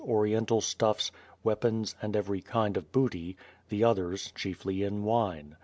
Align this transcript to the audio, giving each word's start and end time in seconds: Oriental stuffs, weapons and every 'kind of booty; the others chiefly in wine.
Oriental 0.03 0.61
stuffs, 0.61 1.11
weapons 1.43 1.93
and 2.01 2.15
every 2.15 2.41
'kind 2.41 2.75
of 2.75 2.91
booty; 2.91 3.37
the 3.69 3.83
others 3.83 4.31
chiefly 4.31 4.81
in 4.81 5.03
wine. 5.03 5.55